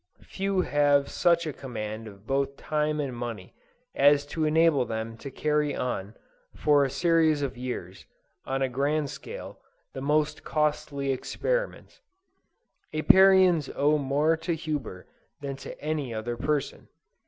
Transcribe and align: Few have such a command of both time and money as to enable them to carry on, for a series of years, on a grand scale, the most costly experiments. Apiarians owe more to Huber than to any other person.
Few 0.23 0.61
have 0.61 1.09
such 1.11 1.45
a 1.45 1.53
command 1.53 2.07
of 2.07 2.25
both 2.25 2.57
time 2.57 2.99
and 2.99 3.15
money 3.15 3.53
as 3.93 4.25
to 4.33 4.45
enable 4.45 4.83
them 4.83 5.15
to 5.17 5.29
carry 5.29 5.75
on, 5.75 6.15
for 6.55 6.83
a 6.83 6.89
series 6.89 7.43
of 7.43 7.55
years, 7.55 8.07
on 8.43 8.63
a 8.63 8.67
grand 8.67 9.11
scale, 9.11 9.59
the 9.93 10.01
most 10.01 10.43
costly 10.43 11.11
experiments. 11.11 12.01
Apiarians 12.91 13.69
owe 13.75 13.99
more 13.99 14.35
to 14.37 14.55
Huber 14.55 15.05
than 15.41 15.55
to 15.57 15.79
any 15.79 16.15
other 16.15 16.35
person. 16.35 16.87